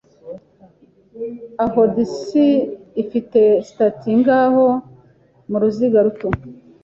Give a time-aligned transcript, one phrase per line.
[1.63, 2.15] Aho Dis
[3.03, 4.67] ifite status ngaho
[5.49, 6.27] muruziga ruto